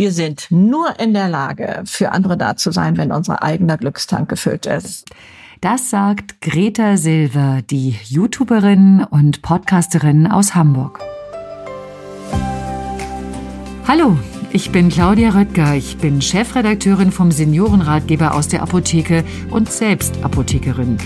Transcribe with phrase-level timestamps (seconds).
[0.00, 4.30] Wir sind nur in der Lage, für andere da zu sein, wenn unser eigener Glückstank
[4.30, 5.04] gefüllt ist.
[5.60, 11.00] Das sagt Greta Silver, die YouTuberin und Podcasterin aus Hamburg.
[13.86, 14.16] Hallo,
[14.52, 15.74] ich bin Claudia Röttger.
[15.74, 20.96] Ich bin Chefredakteurin vom Seniorenratgeber aus der Apotheke und selbst Apothekerin.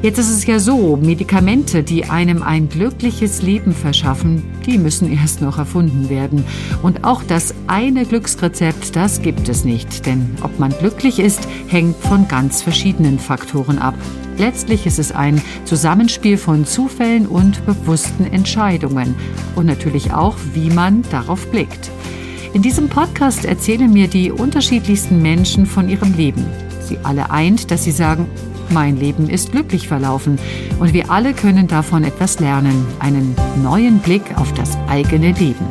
[0.00, 5.40] Jetzt ist es ja so, Medikamente, die einem ein glückliches Leben verschaffen, die müssen erst
[5.40, 6.44] noch erfunden werden.
[6.84, 10.06] Und auch das eine Glücksrezept, das gibt es nicht.
[10.06, 13.96] Denn ob man glücklich ist, hängt von ganz verschiedenen Faktoren ab.
[14.36, 19.16] Letztlich ist es ein Zusammenspiel von Zufällen und bewussten Entscheidungen.
[19.56, 21.90] Und natürlich auch, wie man darauf blickt.
[22.52, 26.46] In diesem Podcast erzählen mir die unterschiedlichsten Menschen von ihrem Leben.
[26.82, 28.28] Sie alle eint, dass sie sagen,
[28.70, 30.38] mein Leben ist glücklich verlaufen
[30.78, 35.66] und wir alle können davon etwas lernen, einen neuen Blick auf das eigene Leben.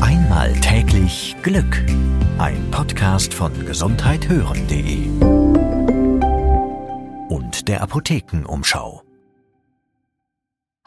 [0.00, 1.84] Einmal täglich Glück.
[2.38, 5.08] Ein Podcast von gesundheithören.de
[7.28, 9.02] und der Apothekenumschau.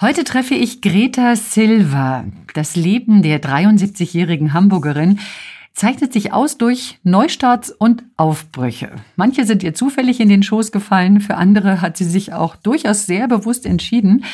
[0.02, 2.26] Heute treffe ich Greta Silva.
[2.54, 5.20] Das Leben der 73-jährigen Hamburgerin
[5.72, 8.92] zeichnet sich aus durch Neustarts und Aufbrüche.
[9.16, 13.06] Manche sind ihr zufällig in den Schoß gefallen, für andere hat sie sich auch durchaus
[13.06, 14.26] sehr bewusst entschieden.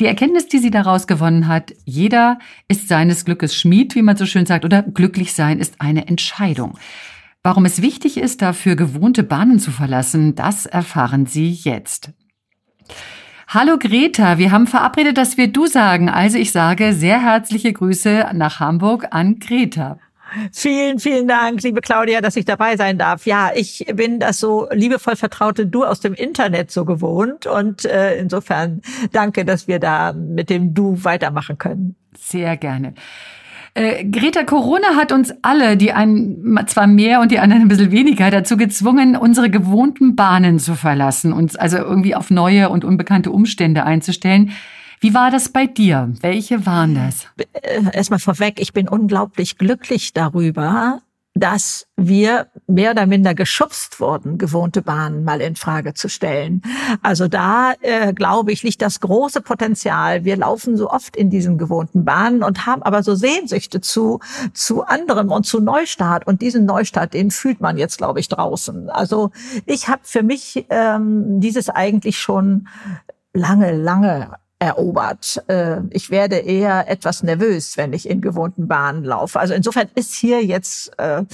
[0.00, 4.26] Die Erkenntnis, die sie daraus gewonnen hat, jeder ist seines Glückes Schmied, wie man so
[4.26, 6.78] schön sagt, oder glücklich sein ist eine Entscheidung.
[7.42, 12.10] Warum es wichtig ist, dafür gewohnte Bahnen zu verlassen, das erfahren Sie jetzt.
[13.48, 16.08] Hallo Greta, wir haben verabredet, dass wir du sagen.
[16.08, 20.00] Also ich sage sehr herzliche Grüße nach Hamburg an Greta.
[20.52, 23.24] Vielen, vielen Dank, liebe Claudia, dass ich dabei sein darf.
[23.24, 28.18] Ja, ich bin das so liebevoll vertraute Du aus dem Internet so gewohnt und äh,
[28.18, 31.94] insofern danke, dass wir da mit dem Du weitermachen können.
[32.18, 32.94] Sehr gerne.
[33.76, 37.90] Äh, Greta, Corona hat uns alle, die einen zwar mehr und die anderen ein bisschen
[37.92, 43.30] weniger, dazu gezwungen, unsere gewohnten Bahnen zu verlassen, uns also irgendwie auf neue und unbekannte
[43.30, 44.52] Umstände einzustellen.
[45.00, 46.10] Wie war das bei dir?
[46.22, 47.26] Welche waren das?
[47.36, 51.02] Äh, erstmal vorweg, ich bin unglaublich glücklich darüber,
[51.36, 56.62] dass wir mehr oder minder geschubst wurden, gewohnte Bahnen mal in Frage zu stellen.
[57.02, 60.24] Also da, äh, glaube ich, liegt das große Potenzial.
[60.24, 64.20] Wir laufen so oft in diesen gewohnten Bahnen und haben aber so Sehnsüchte zu,
[64.54, 66.26] zu anderem und zu Neustart.
[66.26, 68.88] Und diesen Neustart, den fühlt man jetzt, glaube ich, draußen.
[68.88, 69.30] Also
[69.66, 72.66] ich habe für mich ähm, dieses eigentlich schon
[73.34, 75.42] lange, lange erobert.
[75.48, 79.38] Äh, ich werde eher etwas nervös, wenn ich in gewohnten Bahnen laufe.
[79.38, 81.24] Also insofern ist hier jetzt äh,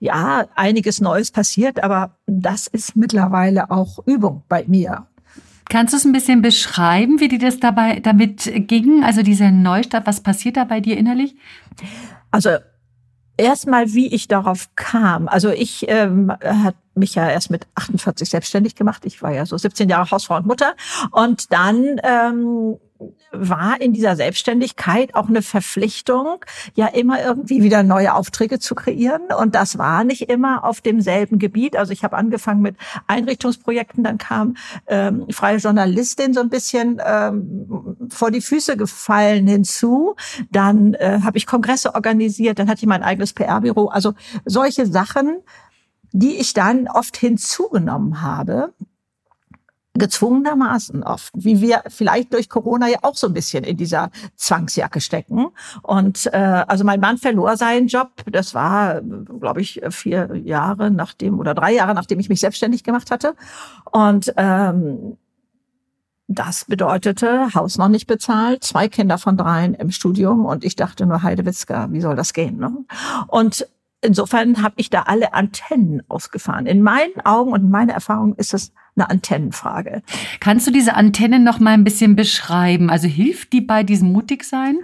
[0.00, 5.06] ja einiges Neues passiert, aber das ist mittlerweile auch Übung bei mir.
[5.68, 9.04] Kannst du es ein bisschen beschreiben, wie dir das dabei damit ging?
[9.04, 11.36] Also dieser Neustart, was passiert da bei dir innerlich?
[12.30, 12.50] Also
[13.36, 15.28] erstmal, wie ich darauf kam.
[15.28, 19.04] Also ich ähm, hat mich ja erst mit 48 selbstständig gemacht.
[19.04, 20.74] Ich war ja so 17 Jahre Hausfrau und Mutter.
[21.10, 22.76] Und dann ähm,
[23.32, 26.44] war in dieser Selbstständigkeit auch eine Verpflichtung,
[26.74, 29.22] ja immer irgendwie wieder neue Aufträge zu kreieren.
[29.38, 31.76] Und das war nicht immer auf demselben Gebiet.
[31.76, 32.76] Also ich habe angefangen mit
[33.06, 40.14] Einrichtungsprojekten, dann kam ähm, freie Journalistin so ein bisschen ähm, vor die Füße gefallen hinzu.
[40.50, 43.86] Dann äh, habe ich Kongresse organisiert, dann hatte ich mein eigenes PR-Büro.
[43.86, 44.14] Also
[44.44, 45.38] solche Sachen,
[46.12, 48.72] die ich dann oft hinzugenommen habe
[49.94, 55.00] gezwungenermaßen oft, wie wir vielleicht durch Corona ja auch so ein bisschen in dieser Zwangsjacke
[55.00, 55.48] stecken.
[55.82, 58.10] Und äh, also mein Mann verlor seinen Job.
[58.30, 63.10] Das war, glaube ich, vier Jahre nachdem oder drei Jahre nachdem ich mich selbstständig gemacht
[63.10, 63.34] hatte.
[63.90, 65.18] Und ähm,
[66.26, 71.04] das bedeutete Haus noch nicht bezahlt, zwei Kinder von dreien im Studium und ich dachte
[71.04, 72.56] nur Heidewitzka, wie soll das gehen?
[72.56, 72.72] Ne?
[73.26, 73.66] Und
[74.02, 76.66] insofern habe ich da alle Antennen ausgefahren.
[76.66, 80.02] In meinen Augen und in meiner Erfahrung ist es eine Antennenfrage.
[80.40, 82.90] Kannst du diese Antennen noch mal ein bisschen beschreiben?
[82.90, 84.78] Also hilft die bei diesem Mutigsein?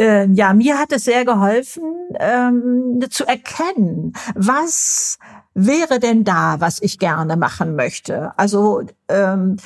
[0.00, 1.84] Äh, ja, mir hat es sehr geholfen,
[2.18, 5.18] ähm, zu erkennen, was
[5.54, 8.36] wäre denn da, was ich gerne machen möchte.
[8.36, 9.56] Also ähm,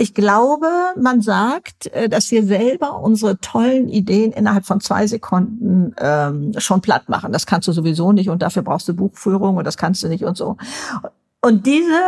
[0.00, 5.94] ich glaube, man sagt, äh, dass wir selber unsere tollen Ideen innerhalb von zwei Sekunden
[5.98, 7.32] ähm, schon platt machen.
[7.32, 10.24] Das kannst du sowieso nicht und dafür brauchst du Buchführung und das kannst du nicht
[10.24, 10.56] und so.
[11.42, 12.00] Und diese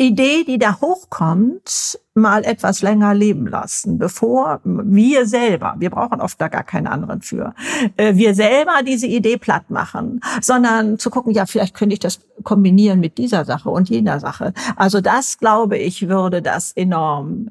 [0.00, 6.40] Idee, die da hochkommt, mal etwas länger leben lassen, bevor wir selber, wir brauchen oft
[6.40, 7.54] da gar keinen anderen für,
[7.98, 12.20] äh, wir selber diese Idee platt machen, sondern zu gucken, ja, vielleicht könnte ich das
[12.44, 14.54] kombinieren mit dieser Sache und jener Sache.
[14.76, 17.50] Also das, glaube ich, würde das enorm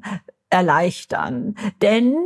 [0.50, 1.54] erleichtern.
[1.80, 2.16] Denn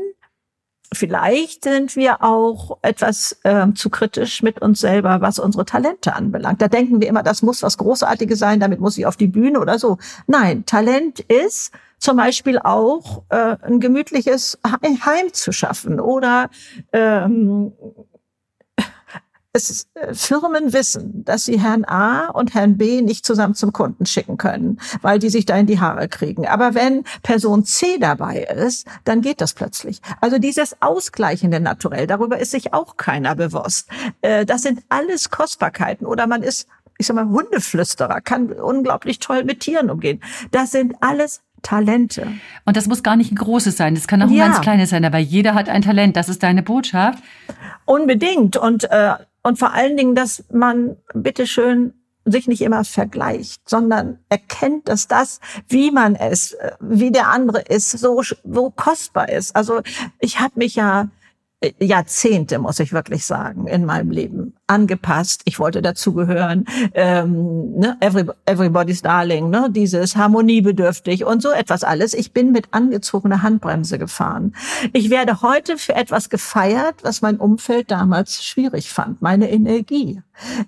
[0.94, 6.62] vielleicht sind wir auch etwas äh, zu kritisch mit uns selber, was unsere Talente anbelangt.
[6.62, 9.60] Da denken wir immer, das muss was Großartiges sein, damit muss ich auf die Bühne
[9.60, 9.98] oder so.
[10.26, 16.50] Nein, Talent ist zum Beispiel auch äh, ein gemütliches Heim zu schaffen oder
[16.92, 17.72] ähm,
[19.54, 24.04] es, äh, Firmen wissen, dass sie Herrn A und Herrn B nicht zusammen zum Kunden
[24.04, 26.46] schicken können, weil die sich da in die Haare kriegen.
[26.46, 30.00] Aber wenn Person C dabei ist, dann geht das plötzlich.
[30.20, 33.88] Also dieses ausgleichende Naturell, darüber ist sich auch keiner bewusst.
[34.22, 36.06] Äh, das sind alles Kostbarkeiten.
[36.06, 36.66] Oder man ist,
[36.98, 40.20] ich sag mal, Hundeflüsterer, kann unglaublich toll mit Tieren umgehen.
[40.50, 42.26] Das sind alles Talente.
[42.66, 44.48] Und das muss gar nicht ein großes sein, das kann auch ein ja.
[44.48, 47.22] ganz kleines sein, aber jeder hat ein Talent, das ist deine Botschaft.
[47.86, 48.56] Unbedingt.
[48.56, 49.14] Und äh,
[49.44, 51.94] und vor allen Dingen, dass man bitteschön
[52.24, 57.90] sich nicht immer vergleicht, sondern erkennt, dass das, wie man es, wie der andere ist,
[57.90, 59.54] so, so kostbar ist.
[59.54, 59.82] Also
[60.18, 61.10] ich habe mich ja
[61.60, 65.42] äh, Jahrzehnte, muss ich wirklich sagen, in meinem Leben angepasst.
[65.44, 66.64] Ich wollte dazugehören.
[66.94, 67.96] Ähm, ne?
[68.00, 69.68] Every, everybody's Darling, ne?
[69.70, 72.14] dieses harmoniebedürftig und so etwas alles.
[72.14, 74.54] Ich bin mit angezogener Handbremse gefahren.
[74.92, 79.20] Ich werde heute für etwas gefeiert, was mein Umfeld damals schwierig fand.
[79.20, 80.22] Meine Energie.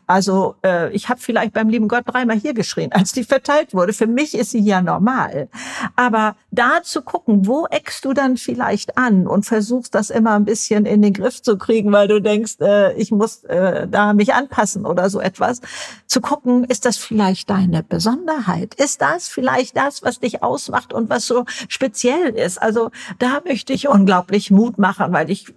[0.06, 3.92] Also äh, ich habe vielleicht beim lieben Gott dreimal hier geschrien, als die verteilt wurde.
[3.92, 5.48] Für mich ist sie ja normal.
[5.96, 10.44] Aber da zu gucken, wo eckst du dann vielleicht an und versuchst das immer ein
[10.44, 14.34] bisschen in den Griff zu kriegen, weil du denkst, äh, ich muss äh, da mich
[14.34, 15.60] anpassen oder so etwas.
[16.06, 18.74] Zu gucken, ist das vielleicht deine Besonderheit?
[18.74, 22.60] Ist das vielleicht das, was dich ausmacht und was so speziell ist?
[22.60, 25.54] Also da möchte ich unglaublich Mut machen, weil ich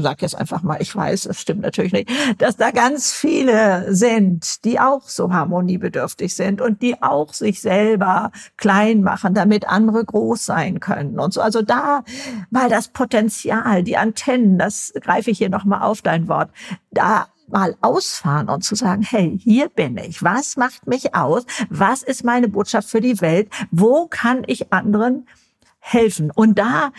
[0.00, 4.64] sag jetzt einfach mal, ich weiß, das stimmt natürlich nicht, dass da ganz viele sind,
[4.64, 10.44] die auch so harmoniebedürftig sind und die auch sich selber klein machen, damit andere groß
[10.44, 11.40] sein können und so.
[11.40, 12.04] Also da
[12.50, 16.50] mal das Potenzial, die Antennen, das greife ich hier nochmal auf dein Wort,
[16.90, 20.22] da mal ausfahren und zu sagen, hey, hier bin ich.
[20.22, 21.44] Was macht mich aus?
[21.70, 23.48] Was ist meine Botschaft für die Welt?
[23.70, 25.26] Wo kann ich anderen
[25.78, 26.30] helfen?
[26.30, 26.92] Und da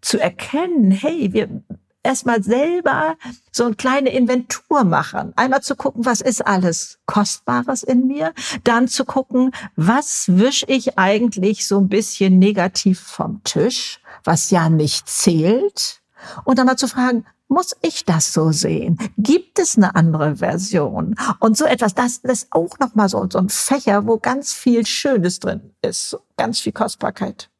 [0.00, 1.62] zu erkennen, hey, wir,
[2.02, 3.16] erstmal selber
[3.50, 5.32] so eine kleine Inventur machen.
[5.36, 8.32] Einmal zu gucken, was ist alles Kostbares in mir.
[8.64, 14.68] Dann zu gucken, was wisch ich eigentlich so ein bisschen negativ vom Tisch, was ja
[14.68, 16.00] nicht zählt.
[16.44, 18.98] Und dann mal zu fragen, muss ich das so sehen?
[19.18, 21.14] Gibt es eine andere Version?
[21.38, 25.38] Und so etwas, das ist auch nochmal so, so ein Fächer, wo ganz viel Schönes
[25.38, 27.50] drin ist, ganz viel Kostbarkeit.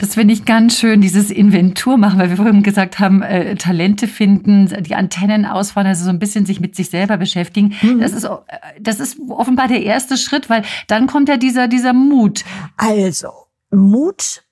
[0.00, 4.08] Das finde ich ganz schön, dieses Inventur machen, weil wir vorhin gesagt haben, äh, Talente
[4.08, 7.74] finden, die Antennen ausfahren, also so ein bisschen sich mit sich selber beschäftigen.
[7.82, 8.00] Mhm.
[8.00, 8.38] Das ist, äh,
[8.80, 12.44] das ist offenbar der erste Schritt, weil dann kommt ja dieser, dieser Mut.
[12.78, 13.28] Also,
[13.70, 14.42] Mut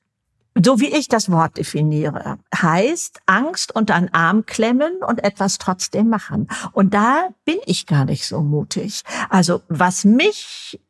[0.60, 6.08] so wie ich das Wort definiere, heißt Angst unter einen Arm klemmen und etwas trotzdem
[6.08, 6.48] machen.
[6.72, 9.02] Und da bin ich gar nicht so mutig.
[9.30, 10.80] Also was mich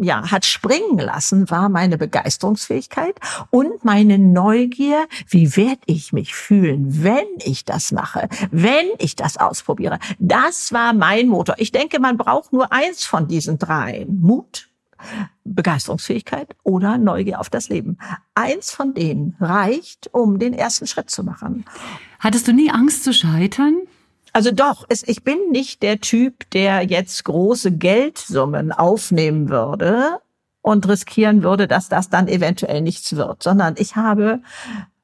[0.00, 3.16] ja, hat springen lassen, war meine Begeisterungsfähigkeit
[3.50, 9.36] und meine Neugier, wie werde ich mich fühlen, wenn ich das mache, wenn ich das
[9.36, 9.98] ausprobiere.
[10.20, 11.56] Das war mein Motor.
[11.58, 14.20] Ich denke, man braucht nur eins von diesen dreien.
[14.20, 14.68] Mut,
[15.44, 17.98] Begeisterungsfähigkeit oder Neugier auf das Leben.
[18.34, 21.64] Eins von denen reicht, um den ersten Schritt zu machen.
[22.20, 23.78] Hattest du nie Angst zu scheitern?
[24.38, 30.20] Also doch, es, ich bin nicht der Typ, der jetzt große Geldsummen aufnehmen würde
[30.62, 34.40] und riskieren würde, dass das dann eventuell nichts wird, sondern ich habe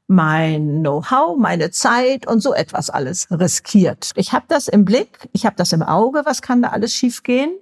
[0.06, 4.12] mein Know-how, meine Zeit und so etwas alles riskiert.
[4.14, 7.56] Ich habe das im Blick, ich habe das im Auge, was kann da alles schiefgehen.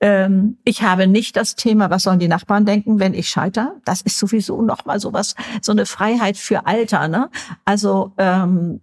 [0.00, 3.76] Ähm, ich habe nicht das Thema, was sollen die Nachbarn denken, wenn ich scheitere.
[3.84, 7.06] Das ist sowieso noch mal sowas, so eine Freiheit für Alter.
[7.06, 7.30] Ne?
[7.64, 8.80] Also ähm,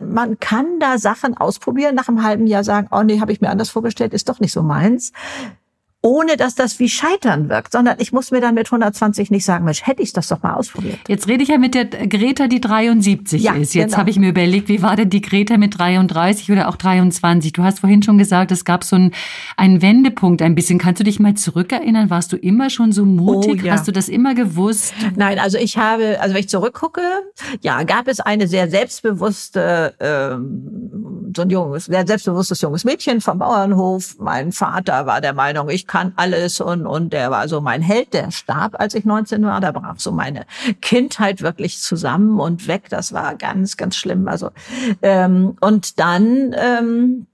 [0.00, 3.50] man kann da Sachen ausprobieren, nach einem halben Jahr sagen, oh nee, habe ich mir
[3.50, 5.12] anders vorgestellt, ist doch nicht so meins
[6.00, 9.64] ohne dass das wie Scheitern wirkt, sondern ich muss mir dann mit 120 nicht sagen,
[9.64, 10.98] Mensch, hätte ich das doch mal ausprobiert.
[11.08, 13.74] Jetzt rede ich ja mit der Greta, die 73 ja, ist.
[13.74, 13.98] Jetzt genau.
[13.98, 17.52] habe ich mir überlegt, wie war denn die Greta mit 33 oder auch 23?
[17.52, 19.12] Du hast vorhin schon gesagt, es gab so einen,
[19.56, 20.78] einen Wendepunkt ein bisschen.
[20.78, 22.10] Kannst du dich mal zurückerinnern?
[22.10, 23.62] Warst du immer schon so mutig?
[23.62, 23.72] Oh, ja.
[23.72, 24.94] Hast du das immer gewusst?
[25.16, 27.02] Nein, also ich habe, also wenn ich zurückgucke,
[27.60, 33.38] ja, gab es eine sehr selbstbewusste ähm, so ein junges, sehr selbstbewusstes junges Mädchen vom
[33.38, 34.16] Bauernhof.
[34.18, 38.14] Mein Vater war der Meinung, ich kann alles und, und der war so mein Held,
[38.14, 39.60] der starb, als ich 19 war.
[39.60, 40.46] Da brach so meine
[40.80, 42.88] Kindheit wirklich zusammen und weg.
[42.88, 44.28] Das war ganz, ganz schlimm.
[44.28, 44.50] Also,
[45.02, 47.26] ähm, und dann, ähm,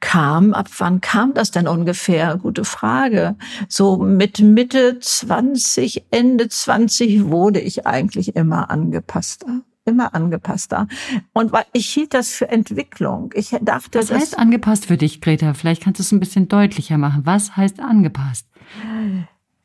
[0.00, 2.36] kam, ab wann kam das denn ungefähr?
[2.36, 3.36] Gute Frage.
[3.68, 10.86] So mit Mitte 20, Ende 20 wurde ich eigentlich immer angepasster immer angepasster.
[11.32, 13.32] Und ich hielt das für Entwicklung.
[13.34, 15.54] Ich dachte, was heißt angepasst für dich, Greta?
[15.54, 17.22] Vielleicht kannst du es ein bisschen deutlicher machen.
[17.24, 18.46] Was heißt angepasst?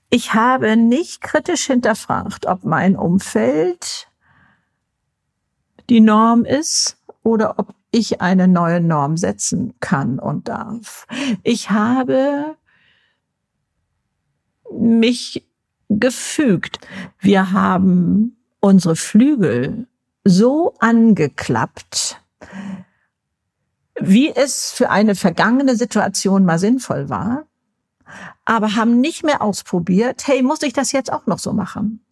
[0.10, 4.08] Ich habe nicht kritisch hinterfragt, ob mein Umfeld
[5.90, 11.08] die Norm ist oder ob ich eine neue Norm setzen kann und darf.
[11.44, 12.56] Ich habe
[14.72, 15.48] mich
[15.90, 16.80] gefügt.
[17.20, 19.88] Wir haben unsere Flügel
[20.28, 22.22] so angeklappt,
[24.00, 27.46] wie es für eine vergangene Situation mal sinnvoll war,
[28.46, 32.06] aber haben nicht mehr ausprobiert, hey, muss ich das jetzt auch noch so machen?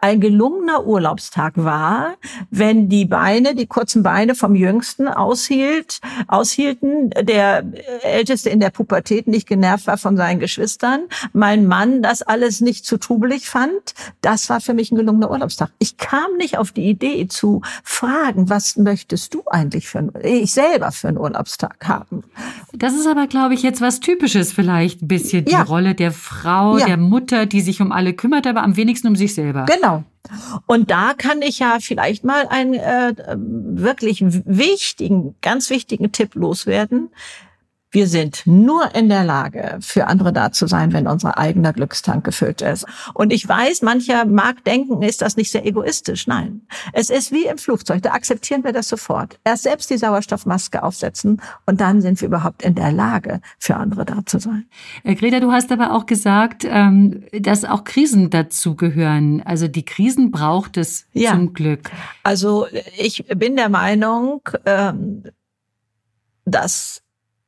[0.00, 2.14] Ein gelungener Urlaubstag war,
[2.50, 7.64] wenn die Beine, die kurzen Beine vom Jüngsten aushielt, aushielten, der
[8.02, 12.84] Älteste in der Pubertät nicht genervt war von seinen Geschwistern, mein Mann das alles nicht
[12.84, 13.94] zu trubelig fand.
[14.20, 15.70] Das war für mich ein gelungener Urlaubstag.
[15.78, 20.92] Ich kam nicht auf die Idee zu fragen, was möchtest du eigentlich für ich selber
[20.92, 22.24] für einen Urlaubstag haben?
[22.72, 25.44] Das ist aber, glaube ich, jetzt was Typisches vielleicht ein bisschen.
[25.44, 25.62] Die ja.
[25.62, 26.86] Rolle der Frau, ja.
[26.86, 29.66] der Mutter, die sich um alle kümmert, aber am wenigsten um sich selber.
[29.66, 30.04] Genau.
[30.66, 37.10] Und da kann ich ja vielleicht mal einen äh, wirklich wichtigen, ganz wichtigen Tipp loswerden.
[37.94, 42.24] Wir sind nur in der Lage, für andere da zu sein, wenn unser eigener Glückstank
[42.24, 42.86] gefüllt ist.
[43.14, 46.26] Und ich weiß, mancher mag denken, ist das nicht sehr egoistisch.
[46.26, 46.62] Nein.
[46.92, 48.02] Es ist wie im Flugzeug.
[48.02, 49.38] Da akzeptieren wir das sofort.
[49.44, 54.04] Erst selbst die Sauerstoffmaske aufsetzen und dann sind wir überhaupt in der Lage, für andere
[54.04, 54.66] da zu sein.
[55.04, 59.40] Äh, Greta, du hast aber auch gesagt, ähm, dass auch Krisen dazugehören.
[59.44, 61.30] Also die Krisen braucht es ja.
[61.30, 61.92] zum Glück.
[62.24, 62.66] Also
[62.98, 65.22] ich bin der Meinung, ähm,
[66.44, 67.03] dass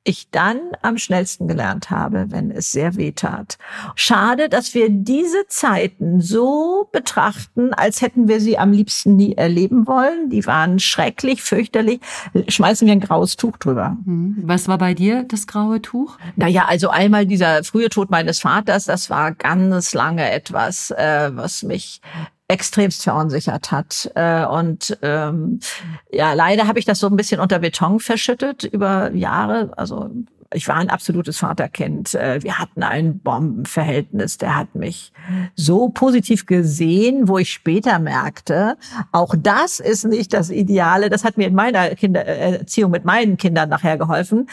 [0.07, 3.59] ich dann am schnellsten gelernt habe, wenn es sehr weh tat.
[3.95, 9.87] Schade, dass wir diese Zeiten so betrachten, als hätten wir sie am liebsten nie erleben
[9.87, 10.31] wollen.
[10.31, 12.01] Die waren schrecklich, fürchterlich.
[12.49, 13.97] Schmeißen wir ein graues Tuch drüber.
[14.05, 14.37] Hm.
[14.45, 16.19] Was war bei dir das graue Tuch?
[16.37, 21.63] Naja, also einmal dieser frühe Tod meines Vaters, das war ganz lange etwas, äh, was
[21.63, 22.01] mich
[22.49, 24.11] extremst verunsichert hat.
[24.15, 25.61] Äh, und ähm,
[26.11, 29.73] ja, leider habe ich das so ein bisschen unter Beton verschüttet über Jahre.
[29.77, 30.11] Also
[30.55, 32.15] ich war ein absolutes Vaterkind.
[32.15, 34.39] Äh, wir hatten ein Bombenverhältnis.
[34.39, 35.13] Der hat mich
[35.55, 38.77] so positiv gesehen, wo ich später merkte,
[39.13, 41.11] auch das ist nicht das Ideale.
[41.11, 44.49] Das hat mir in meiner Kindererziehung mit meinen Kindern nachher geholfen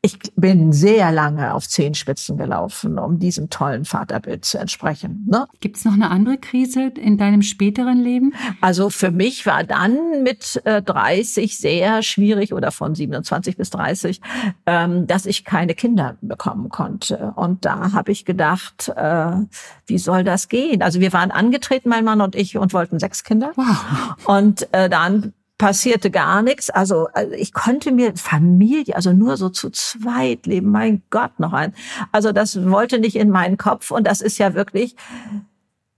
[0.00, 5.26] ich bin sehr lange auf Zehenspitzen gelaufen, um diesem tollen Vaterbild zu entsprechen.
[5.28, 5.46] Ne?
[5.58, 8.32] Gibt es noch eine andere Krise in deinem späteren Leben?
[8.60, 14.20] Also für mich war dann mit äh, 30 sehr schwierig oder von 27 bis 30,
[14.66, 17.32] ähm, dass ich keine Kinder bekommen konnte.
[17.34, 19.32] Und da habe ich gedacht, äh,
[19.86, 20.80] wie soll das gehen?
[20.80, 23.50] Also wir waren angetreten, mein Mann und ich, und wollten sechs Kinder.
[23.56, 24.26] Wow.
[24.26, 26.70] Und äh, dann passierte gar nichts.
[26.70, 31.52] Also, also ich konnte mir Familie, also nur so zu zweit leben, mein Gott noch
[31.52, 31.74] ein.
[32.12, 34.96] Also das wollte nicht in meinen Kopf und das ist ja wirklich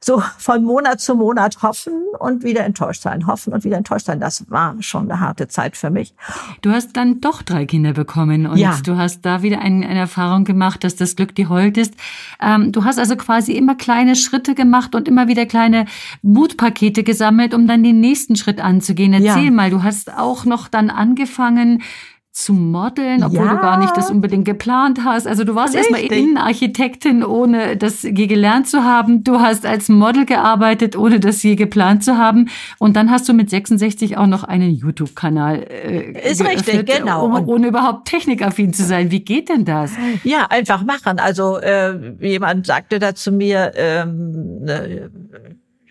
[0.03, 4.19] so von Monat zu Monat hoffen und wieder enttäuscht sein, hoffen und wieder enttäuscht sein.
[4.19, 6.15] Das war schon eine harte Zeit für mich.
[6.63, 8.79] Du hast dann doch drei Kinder bekommen und ja.
[8.83, 11.95] du hast da wieder ein, eine Erfahrung gemacht, dass das Glück die Hold ist.
[12.41, 15.85] Ähm, du hast also quasi immer kleine Schritte gemacht und immer wieder kleine
[16.23, 19.13] Mutpakete gesammelt, um dann den nächsten Schritt anzugehen.
[19.13, 19.51] Erzähl ja.
[19.51, 21.83] mal, du hast auch noch dann angefangen,
[22.33, 23.55] zu modeln, obwohl ja.
[23.55, 25.27] du gar nicht das unbedingt geplant hast.
[25.27, 29.25] Also du warst erstmal Innenarchitektin, ohne das je gelernt zu haben.
[29.25, 32.49] Du hast als Model gearbeitet, ohne das je geplant zu haben.
[32.79, 37.25] Und dann hast du mit 66 auch noch einen YouTube-Kanal äh, Ist richtig, genau.
[37.25, 39.11] Um, ohne überhaupt technikaffin zu sein.
[39.11, 39.93] Wie geht denn das?
[40.23, 41.19] Ja, einfach machen.
[41.19, 45.11] Also äh, jemand sagte da zu mir, ähm, ne,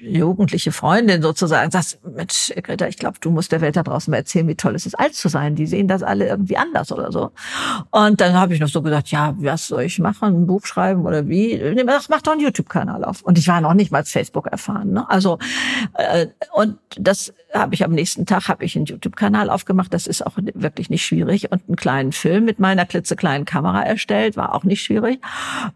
[0.01, 4.17] jugendliche Freundin sozusagen sagst, Mensch, Greta, ich glaube, du musst der Welt da draußen mal
[4.17, 5.55] erzählen, wie toll es ist, alt zu sein.
[5.55, 7.31] Die sehen das alle irgendwie anders oder so.
[7.91, 10.43] Und dann habe ich noch so gesagt, ja, was soll ich machen?
[10.43, 11.59] Ein Buch schreiben oder wie?
[12.09, 13.21] Mach doch einen YouTube-Kanal auf.
[13.21, 14.93] Und ich war noch nicht mal Facebook erfahren.
[14.93, 15.09] Ne?
[15.09, 15.37] Also
[15.95, 19.93] äh, und das habe ich am nächsten Tag habe ich einen YouTube-Kanal aufgemacht.
[19.93, 24.37] Das ist auch wirklich nicht schwierig und einen kleinen Film mit meiner klitzekleinen Kamera erstellt,
[24.37, 25.19] war auch nicht schwierig.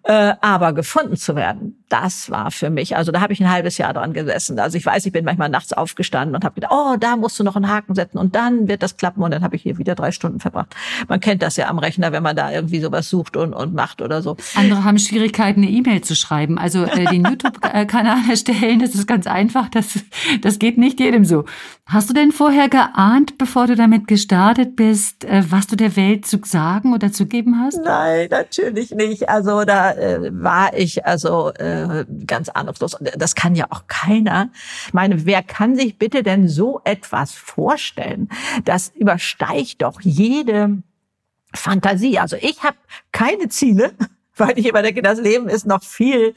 [0.04, 2.96] Äh, aber gefunden zu werden, das war für mich.
[2.96, 4.60] Also da habe ich ein halbes Jahr dran dran gesessen.
[4.60, 7.44] Also ich weiß, ich bin manchmal nachts aufgestanden und habe gedacht, oh, da musst du
[7.44, 9.96] noch einen Haken setzen und dann wird das klappen und dann habe ich hier wieder
[9.96, 10.76] drei Stunden verbracht.
[11.08, 14.02] Man kennt das ja am Rechner, wenn man da irgendwie sowas sucht und, und macht
[14.02, 14.38] oder so.
[14.56, 16.58] Andere haben Schwierigkeiten, eine E-Mail zu schreiben.
[16.58, 19.70] Also äh, den YouTube-Kanal erstellen, das ist ganz einfach.
[19.70, 20.00] Das,
[20.42, 21.46] das geht nicht jedem so.
[21.86, 26.26] Hast du denn vorher geahnt, bevor du damit gestartet bist, äh, was du der Welt
[26.26, 27.82] zu sagen oder zu geben hast?
[27.84, 29.30] Nein, natürlich nicht.
[29.30, 32.98] Also da äh, war ich also äh, ganz ahnungslos.
[33.18, 34.03] Das kann ja auch keiner.
[34.08, 38.30] Ich meine, wer kann sich bitte denn so etwas vorstellen?
[38.66, 40.84] Das übersteigt doch jede
[41.54, 42.20] Fantasie.
[42.20, 42.78] Also ich habe
[43.12, 43.94] keine Ziele
[44.38, 46.34] weil ich immer denke, das Leben ist noch viel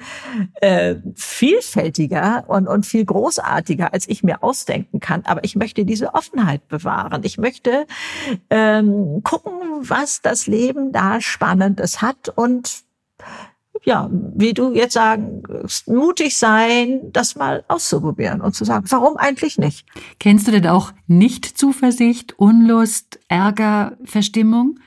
[0.61, 5.25] äh, vielfältiger und, und viel großartiger, als ich mir ausdenken kann.
[5.25, 7.23] Aber ich möchte diese Offenheit bewahren.
[7.25, 7.87] Ich möchte
[8.51, 12.85] ähm, gucken, was das Leben da Spannendes hat und
[13.87, 15.45] ja, wie du jetzt sagen,
[15.87, 19.87] mutig sein, das mal auszuprobieren und zu sagen, warum eigentlich nicht?
[20.19, 24.81] Kennst du denn auch Nicht-Zuversicht, Unlust, Ärger, Verstimmung?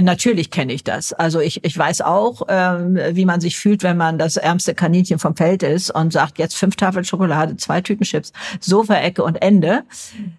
[0.00, 1.12] Natürlich kenne ich das.
[1.12, 5.18] Also ich, ich weiß auch, ähm, wie man sich fühlt, wenn man das ärmste Kaninchen
[5.18, 9.82] vom Feld ist und sagt, jetzt fünf Tafeln Schokolade, zwei Tüten Chips, Sofa-Ecke und Ende.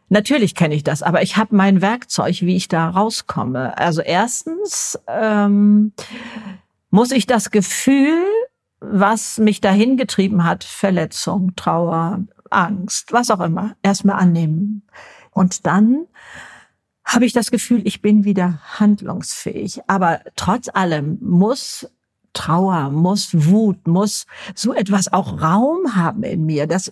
[0.08, 3.78] Natürlich kenne ich das, aber ich habe mein Werkzeug, wie ich da rauskomme.
[3.78, 5.92] Also erstens, ähm,
[6.98, 8.26] muss ich das Gefühl,
[8.80, 14.82] was mich dahin getrieben hat, Verletzung, Trauer, Angst, was auch immer, erstmal annehmen.
[15.30, 16.08] Und dann
[17.06, 19.82] habe ich das Gefühl, ich bin wieder handlungsfähig.
[19.86, 21.88] Aber trotz allem muss
[22.34, 24.26] Trauer, muss Wut, muss
[24.56, 26.66] so etwas auch Raum haben in mir.
[26.66, 26.92] Das,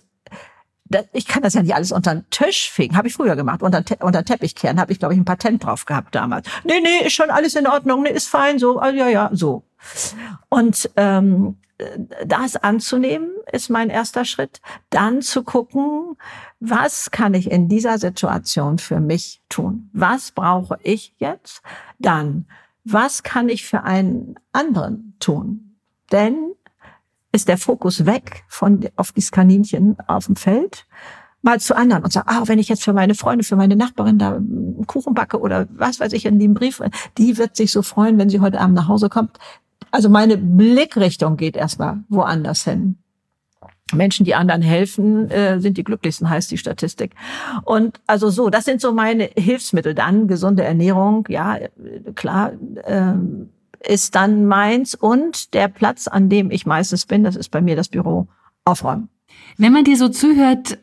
[0.84, 2.96] das, ich kann das ja nicht alles unter den Tisch fegen.
[2.96, 3.60] Habe ich früher gemacht.
[3.60, 6.46] Unter, unter den Teppich kehren habe ich, glaube ich, ein Patent drauf gehabt damals.
[6.62, 8.04] Nee, nee, ist schon alles in Ordnung.
[8.04, 8.60] Nee, ist fein.
[8.60, 9.65] So, ah, ja, ja, so.
[10.48, 11.56] Und ähm,
[12.24, 14.60] das anzunehmen, ist mein erster Schritt.
[14.90, 16.16] Dann zu gucken,
[16.58, 19.90] was kann ich in dieser Situation für mich tun?
[19.92, 21.62] Was brauche ich jetzt?
[21.98, 22.46] Dann,
[22.84, 25.76] was kann ich für einen anderen tun?
[26.12, 26.52] Denn
[27.32, 30.86] ist der Fokus weg von auf dieses Kaninchen auf dem Feld
[31.42, 34.18] mal zu anderen und sage, ah, wenn ich jetzt für meine Freunde, für meine Nachbarin
[34.18, 36.82] da einen Kuchen backe oder was weiß ich, in dem Brief,
[37.18, 39.38] die wird sich so freuen, wenn sie heute Abend nach Hause kommt.
[39.96, 42.98] Also meine Blickrichtung geht erstmal woanders hin.
[43.94, 47.14] Menschen, die anderen helfen, äh, sind die glücklichsten, heißt die Statistik.
[47.64, 49.94] Und also so, das sind so meine Hilfsmittel.
[49.94, 51.56] Dann gesunde Ernährung, ja,
[52.14, 52.52] klar,
[52.84, 53.14] äh,
[53.90, 54.94] ist dann meins.
[54.94, 58.28] Und der Platz, an dem ich meistens bin, das ist bei mir das Büro,
[58.66, 59.08] aufräumen.
[59.56, 60.76] Wenn man dir so zuhört,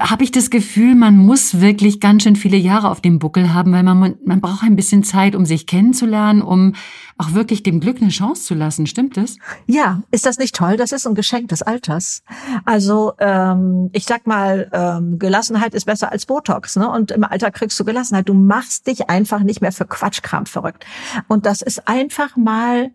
[0.00, 3.72] habe ich das Gefühl, man muss wirklich ganz schön viele Jahre auf dem Buckel haben,
[3.72, 6.74] weil man, man braucht ein bisschen Zeit, um sich kennenzulernen, um
[7.18, 8.86] auch wirklich dem Glück eine Chance zu lassen.
[8.86, 9.36] Stimmt das?
[9.66, 10.76] Ja, ist das nicht toll?
[10.76, 12.24] Das ist ein Geschenk des Alters.
[12.64, 16.76] Also ähm, ich sag mal, ähm, Gelassenheit ist besser als Botox.
[16.76, 16.90] Ne?
[16.90, 18.28] Und im Alter kriegst du Gelassenheit.
[18.28, 20.84] Du machst dich einfach nicht mehr für Quatschkram verrückt.
[21.28, 22.90] Und das ist einfach mal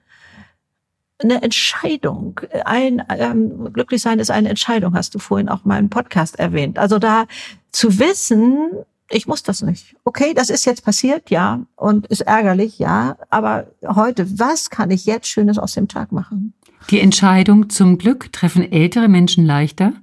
[1.23, 2.39] eine Entscheidung.
[2.65, 6.77] Ein ähm, glücklich sein ist eine Entscheidung, hast du vorhin auch mal im Podcast erwähnt.
[6.79, 7.25] Also da
[7.71, 8.71] zu wissen,
[9.09, 9.95] ich muss das nicht.
[10.03, 15.05] Okay, das ist jetzt passiert, ja, und ist ärgerlich, ja, aber heute, was kann ich
[15.05, 16.53] jetzt Schönes aus dem Tag machen?
[16.89, 19.93] Die Entscheidung zum Glück treffen ältere Menschen leichter?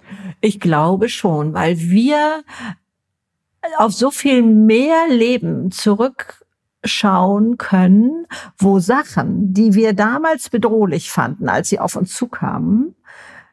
[0.40, 2.44] Ich glaube schon, weil wir
[3.78, 6.44] auf so viel mehr Leben zurück
[6.84, 8.26] schauen können,
[8.58, 12.94] wo Sachen, die wir damals bedrohlich fanden, als sie auf uns zukamen,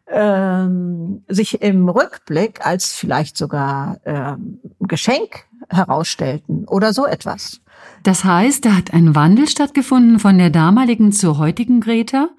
[0.07, 7.61] ähm, sich im Rückblick als vielleicht sogar ähm, Geschenk herausstellten oder so etwas.
[8.03, 12.29] Das heißt, da hat ein Wandel stattgefunden von der damaligen zur heutigen Greta?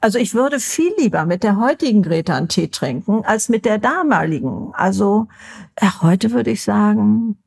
[0.00, 3.78] Also ich würde viel lieber mit der heutigen Greta einen Tee trinken als mit der
[3.78, 4.72] damaligen.
[4.74, 5.28] Also
[6.02, 7.38] heute würde ich sagen,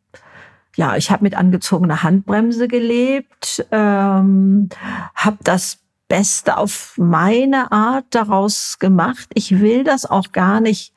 [0.77, 4.69] ja, ich habe mit angezogener Handbremse gelebt, ähm,
[5.15, 9.27] habe das Beste auf meine Art daraus gemacht.
[9.33, 10.93] Ich will das auch gar nicht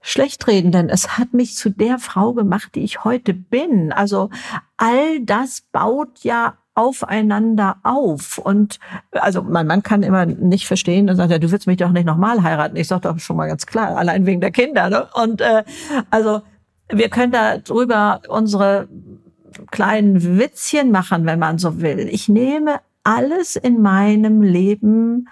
[0.00, 3.92] schlecht reden, denn es hat mich zu der Frau gemacht, die ich heute bin.
[3.92, 4.30] Also
[4.76, 8.38] all das baut ja aufeinander auf.
[8.38, 8.78] Und
[9.10, 12.06] also mein Mann kann immer nicht verstehen und sagt, ja, du willst mich doch nicht
[12.06, 12.76] nochmal heiraten.
[12.76, 14.88] Ich sage doch schon mal ganz klar, allein wegen der Kinder.
[14.88, 15.08] Ne?
[15.12, 15.64] Und äh,
[16.08, 16.42] also
[16.92, 18.88] wir können da drüber unsere
[19.70, 22.08] kleinen Witzchen machen, wenn man so will.
[22.10, 25.28] Ich nehme alles in meinem Leben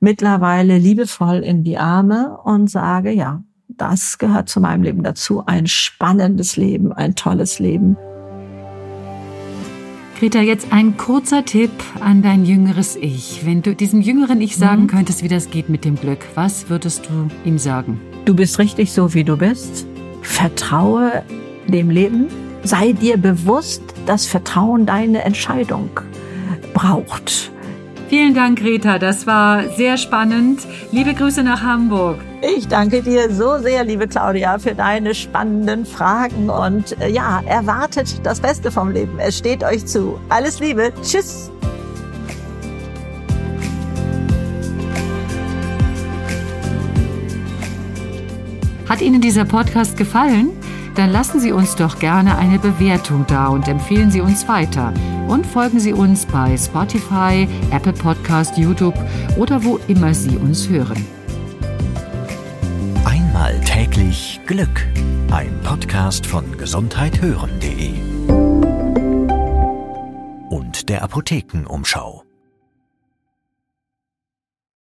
[0.00, 5.44] mittlerweile liebevoll in die Arme und sage, ja, das gehört zu meinem Leben dazu.
[5.46, 7.96] Ein spannendes Leben, ein tolles Leben.
[10.18, 13.46] Greta, jetzt ein kurzer Tipp an dein jüngeres Ich.
[13.46, 14.86] Wenn du diesem jüngeren Ich sagen mhm.
[14.88, 18.00] könntest, wie das geht mit dem Glück, was würdest du ihm sagen?
[18.24, 19.86] Du bist richtig so, wie du bist.
[20.28, 21.24] Vertraue
[21.66, 22.28] dem Leben.
[22.62, 25.90] Sei dir bewusst, dass Vertrauen deine Entscheidung
[26.74, 27.50] braucht.
[28.08, 28.98] Vielen Dank, Greta.
[28.98, 30.60] Das war sehr spannend.
[30.92, 32.18] Liebe Grüße nach Hamburg.
[32.56, 38.24] Ich danke dir so sehr, liebe Claudia, für deine spannenden Fragen und äh, ja, erwartet
[38.24, 39.18] das Beste vom Leben.
[39.18, 40.20] Es steht euch zu.
[40.28, 40.92] Alles Liebe.
[41.02, 41.50] Tschüss.
[48.88, 50.50] Hat Ihnen dieser Podcast gefallen?
[50.94, 54.92] Dann lassen Sie uns doch gerne eine Bewertung da und empfehlen Sie uns weiter
[55.28, 58.94] und folgen Sie uns bei Spotify, Apple Podcast, YouTube
[59.36, 61.06] oder wo immer Sie uns hören.
[63.04, 64.86] Einmal täglich Glück.
[65.30, 67.92] Ein Podcast von gesundheithören.de
[70.48, 72.27] und der Apothekenumschau.